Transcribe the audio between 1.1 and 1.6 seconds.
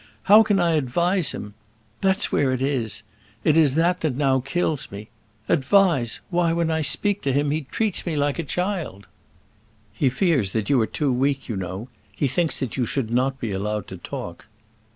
him?